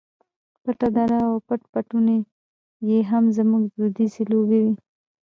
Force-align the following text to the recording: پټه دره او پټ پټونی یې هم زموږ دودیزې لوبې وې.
پټه 0.63 0.87
دره 0.95 1.19
او 1.29 1.35
پټ 1.47 1.61
پټونی 1.71 2.19
یې 2.87 2.99
هم 3.09 3.23
زموږ 3.37 3.63
دودیزې 3.75 4.23
لوبې 4.31 4.59
وې. 4.65 4.73